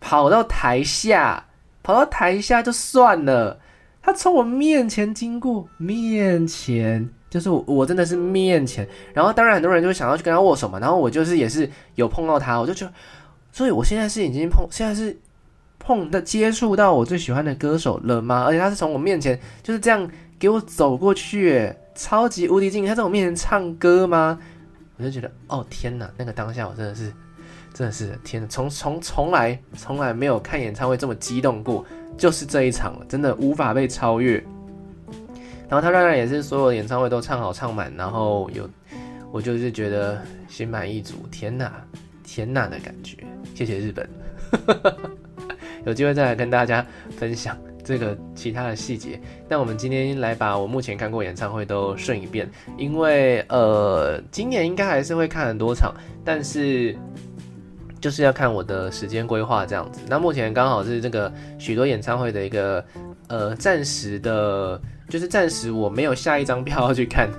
[0.01, 1.45] 跑到台下，
[1.81, 3.61] 跑到台下就算了，
[4.01, 12.93] 她从我面前经过，面前就是我，我真的是面前，然后当然很多人就会想要去跟他握手嘛，然后我就是也是有碰到他，我就觉得，
[13.51, 15.17] 所以我现在是已经碰，现在是。
[15.83, 18.43] 碰的接触到我最喜欢的歌手了吗？
[18.45, 20.07] 而且他是从我面前就是这样
[20.37, 22.85] 给我走过去，超级无敌近。
[22.85, 24.37] 他在我面前唱歌吗？
[24.97, 27.11] 我就觉得，哦天哪，那个当下我真的是，
[27.73, 31.83] 真的是天哪，从从从来从来没有看演唱会这么激动过，
[32.15, 34.41] 就是这一场了，真的无法被超越。
[35.71, 38.69] 然后他当然也是所有演唱会都唱好唱满，然后有
[39.31, 41.71] 我就是觉得心满意足，天哪
[42.25, 43.15] 天哪的感觉。
[43.55, 44.09] 谢谢日本。
[45.87, 49.17] 有机会再来跟大家分享这个其他的细节。
[49.47, 55.95] 那我们今天来把我目前看过演唱会都顺一遍，因为呃，今年应该还是会看很多场，
[56.25, 56.93] 但是
[58.01, 60.01] 就是要看我的时间规划这样子。
[60.09, 62.83] 那目前刚好是这个许多演唱会的一个
[63.27, 67.29] 呃暂时的，就是暂时我没有下一张票要去看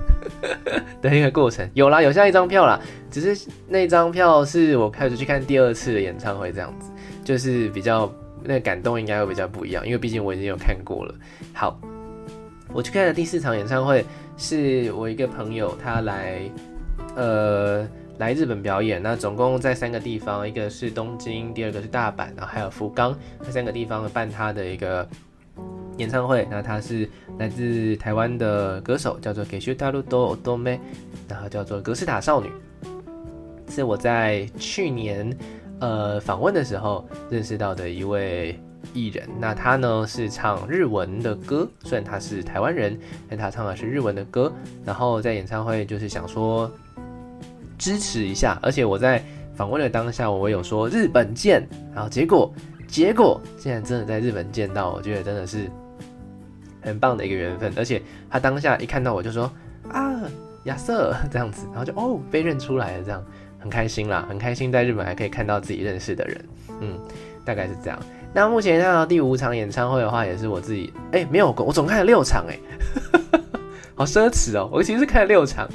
[1.01, 1.69] 的一个过程。
[1.73, 2.79] 有啦，有下一张票啦，
[3.11, 6.89] 只是那张票是我开始去看第二次的演唱会这样子，
[7.23, 8.11] 就是比较。
[8.45, 11.15] 那个感动应该会比较不一样，因为毕竟我已经有看过了。
[11.53, 11.79] 好，
[12.73, 14.05] 我去看的第四场演唱会
[14.35, 16.41] 是我一个朋友他来，
[17.15, 17.87] 呃，
[18.17, 19.01] 来日本表演。
[19.01, 25.07] 那总共在三个地方，一个是东京，第二个是大阪，然后还有福冈，这三个地方办他的一个
[25.97, 26.47] 演唱会。
[26.49, 30.79] 那他是来自台湾的歌手，叫做 Geshutaru d o d o m e
[31.27, 32.51] 然后叫做格斯塔少女，
[33.69, 35.35] 是我在去年。
[35.79, 38.57] 呃，访问的时候认识到的一位
[38.93, 42.97] 艺人，那他呢是唱日文的歌，虽然他是台湾人，
[43.27, 44.53] 但他唱的是日文的歌。
[44.85, 46.71] 然后在演唱会就是想说
[47.83, 49.21] 支持一下，而且我在
[49.53, 52.49] 访问的当下，我有说日本见，然后结果
[52.87, 55.69] 结果竟然真的在日本见到，我觉得真的是
[56.81, 57.73] 很棒的一个缘分。
[57.75, 59.51] 而且他当下一看到我就说
[59.89, 60.21] 啊
[60.63, 63.21] 亚瑟这样子，然后就哦被认出来了这样。
[63.59, 66.45] 很开心啦，很开心在日本还可以看到自己认识的人，
[66.81, 66.97] 嗯，
[67.45, 67.99] 大概是这样。
[68.33, 72.59] 那目前看到第五场演唱会的话，也是我自己，哎、没有，我总看了六场，哎，
[73.95, 75.65] 好奢侈哦，我其实是看了六场，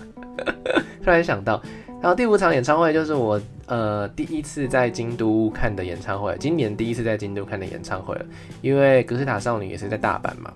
[1.02, 1.62] 突然想到，
[2.00, 8.26] 然后第五场演唱会就是我呃第一次在京都看的演唱会，今年第一次在京都看的演唱会了，
[8.62, 10.52] 因为格斯塔少女也是在大阪嘛。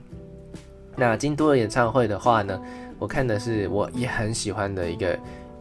[0.96, 2.60] 那京都的演唱会的话呢，
[2.98, 5.18] 我看的是我也很喜欢的一个。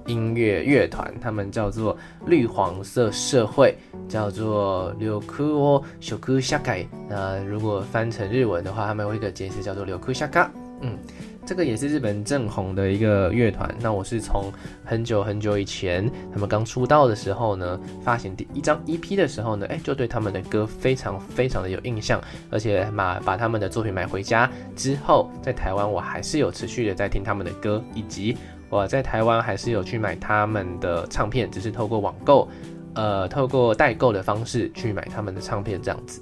[0.08, 3.76] 音乐乐团，他们叫做绿黄色社会，
[4.10, 6.88] 叫做绿を食社会。
[7.08, 10.42] 那如果翻成日文的话，他们有一个解释叫做绿社会。
[10.82, 10.98] 嗯，
[11.46, 13.74] 这个也是日本正红的一个乐团。
[13.80, 14.52] 那我是从
[14.86, 28.38] 很久很久以前，他们刚出道的时候呢，发行第一张 EP 的时候呢，哎，就对他们的歌非常非常的有印象，而且买把他们的作品买回家之后，在台湾我还是有持续的在听他们的歌，以及。
[28.70, 32.48] 我在台湾还是有去买他们的唱片，只是透过网购，
[32.94, 36.22] 呃，透过代购的方式去买他们的唱片这样子。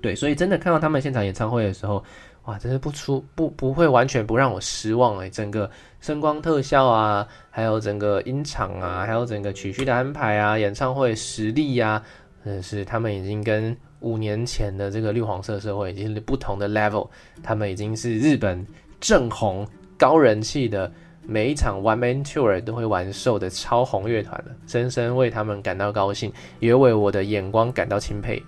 [0.00, 2.02] 对，所以真的看到他们现场演唱会的时候，
[2.44, 5.30] 哇，真是不出不不会完全不让我失望哎！
[5.30, 5.70] 整个
[6.00, 12.02] 声光特效啊，还有整个音场啊，还有整个曲序的安排啊，演唱会实力呀，
[12.44, 17.08] 真的是他们已经跟五年前的这个绿黄色社会已经是不同的 level，
[17.42, 18.66] 他们已经是日本
[19.00, 19.66] 正红
[19.96, 20.92] 高人气的。
[21.26, 26.30] 每一场 One Man Tour 都会完售的超红乐团了，深深为他们感到高兴，
[26.60, 28.42] 也为我的眼光感到钦佩。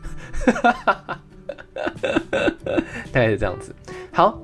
[0.45, 1.21] 哈哈哈哈哈
[3.11, 3.75] 大概是这样子。
[4.17, 4.41] 好，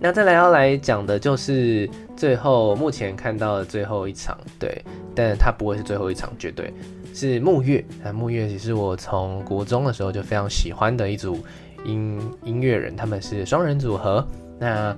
[0.00, 6.74] 那再来要来讲的就是最后目前看到的最后一场，对，但它不会是最后一场，绝对
[7.14, 7.84] 是木月。
[8.02, 11.38] 那木月也是我从国中的时候就非常喜欢的一组
[11.84, 14.26] 音音乐人，他们是双人组合。
[14.58, 14.92] 那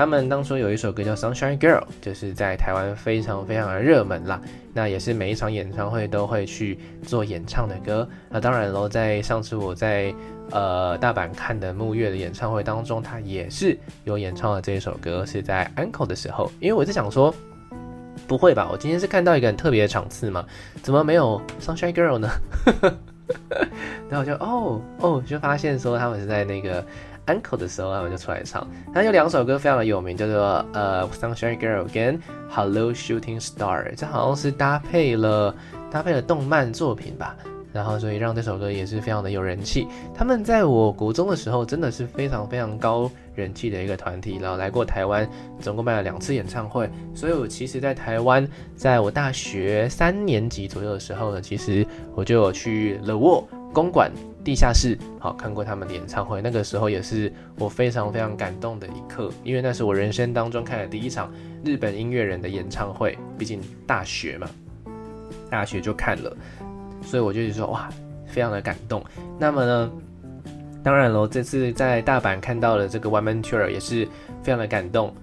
[0.00, 4.40] 他们当初有一首歌叫《Sunshine Girl》，就是在台湾非常非常的热门啦。
[4.72, 8.08] 那也是每一场演唱会都会去做演唱的歌。
[8.30, 10.10] 那当然喽，在上次我在
[10.52, 16.50] 呃大阪看的木月的演唱会当中，他也是有演唱了这一首歌，是在 Encore 的时候。
[16.60, 17.34] 因为我在想说，
[18.26, 18.70] 不会吧？
[18.72, 20.46] 我今天是看到一个很特别的场次嘛，
[20.80, 22.30] 怎么没有《Sunshine Girl》呢？
[24.08, 26.82] 然后就哦哦，就发现说他们是在那个。
[27.30, 28.66] Encore 的时候，他们就出来唱。
[28.92, 32.18] 他有两首歌非常的有名，叫做呃《Sunshine Girl》跟
[32.48, 33.92] 《Hello Shooting Star》。
[33.94, 35.54] 这好像是搭配了
[35.90, 37.36] 搭配了动漫作品吧？
[37.72, 39.86] 然后所以让这首歌也是非常的有人气。
[40.12, 45.28] 他们在我国中的时候真的是非常非常高人气的一个团体，然后来过台湾，
[45.60, 46.90] 总共办了两次演唱会。
[47.14, 54.10] 所以我其实，在台湾，在我大学三年级左右的时候呢，其实我就有去 The Wall 公馆
[54.42, 56.42] 地下室，好看过他们的演唱会。
[56.42, 61.32] 那个时候也是我非常非常感动的一刻，因为那是我人生当中看的第一场
[61.64, 63.16] 日本音乐人的演唱会。
[63.38, 64.48] 毕竟大学嘛，
[65.48, 66.36] 大学就看了。
[67.02, 67.88] 所以我就说哇，
[68.26, 69.04] 非常的感动。
[69.38, 69.90] 那么呢，
[70.82, 74.06] 当然了，这次在大阪看到了这个 One Man Tour 也是
[74.42, 75.14] 非常的感动。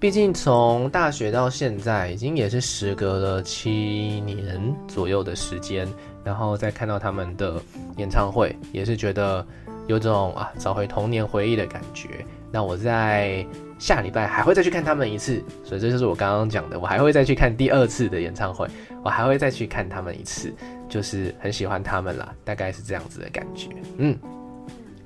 [0.00, 5.88] 毕竟从大学到现在，已经也是时隔了七年左右的时间，
[6.24, 7.60] 然后再看到他们的
[7.96, 9.46] 演唱会，也是觉得
[9.86, 12.08] 有种啊找回童年回忆的感觉。
[12.50, 13.44] 那我在
[13.78, 18.66] 下礼拜还会再去看他们一次，所以这就是我刚刚讲的，我还会再去看第二次的演唱会，
[19.02, 20.52] 我还会再去看他们一次。
[20.86, 23.70] 就是很喜欢他们啦，大概是这样子的感觉。
[23.96, 24.16] 嗯，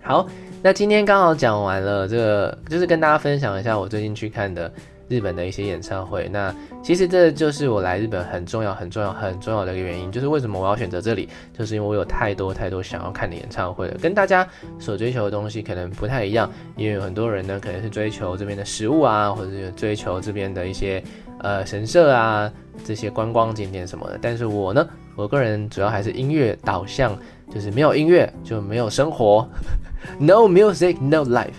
[0.03, 0.29] 好，
[0.61, 4.71] 那今天刚好讲完了这个，就是跟大家分享一下我最近去看的
[5.09, 6.29] 日本的一些演唱会。
[6.29, 14.47] 那其实这就是我来日本很重要、很重要、很重要的一个原因，就是为什么我要选择这里，就是因为我有太多太多想要看的演唱会了，跟大家
[14.79, 16.51] 所追求的东西可能不太一样。
[16.77, 21.03] 因为有很多人呢，可能是追求这边的食物啊，或者是追求这边的一些
[21.41, 22.53] 呃神社啊，
[22.85, 24.19] 这些观光景点什么的。
[24.21, 24.87] 但是我呢，
[25.17, 27.17] 我个人主要还是音乐导向，
[27.53, 29.49] 就是没有音乐就没有生活，
[30.21, 31.59] No music, no life，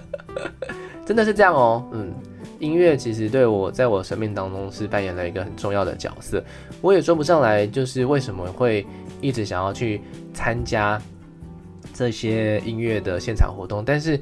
[1.06, 1.88] 真的是这样哦。
[1.92, 2.12] 嗯，
[2.64, 6.42] 音乐其实对我在我生命当中是扮演了一个很重要的角色。
[6.80, 8.86] 我也说不上来，就是为什么会
[9.20, 10.00] 一直想要去
[10.32, 11.00] 参加
[11.92, 13.84] 这些音乐的现场活动。
[13.84, 14.18] 但是，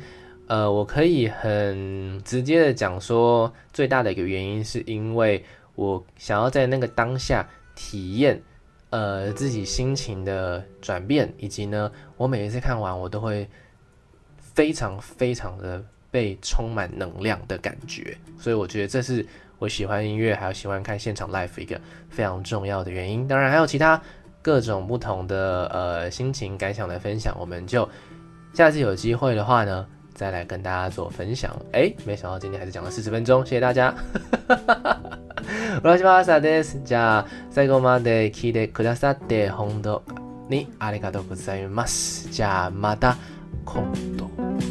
[0.48, 5.42] 呃，我可以很直接的讲说，最大的一个原因是因为
[5.76, 8.42] 我想要在那个当下体验。
[8.90, 13.48] 呃，自己心情的转变，以及呢，我每一次看完，我都会
[14.36, 19.25] 非常非常的被充满能量的感觉，所以我觉得这是
[19.59, 21.79] 我喜欢音乐，还有喜欢看现场 live 一个
[22.09, 23.27] 非常重要的原因。
[23.27, 24.01] 当然，还有其他
[24.41, 27.87] 各种不同的呃心情感想的分享，我们就
[28.53, 31.55] 下次有机会的话呢，再来跟大家做分享。
[31.73, 33.93] 诶，没想到今天还是讲了四十分钟，谢谢大家。
[35.83, 36.81] 私は朝です。
[36.83, 40.03] じゃあ、最后まで闻いてくださって本当
[40.49, 42.29] にありがとうございます。
[42.31, 43.15] じゃあ、また
[43.63, 44.70] 今度。